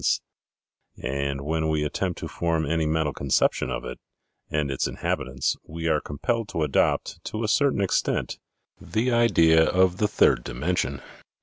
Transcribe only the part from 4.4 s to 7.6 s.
and its inhabitants, we are compelled to adopt, to a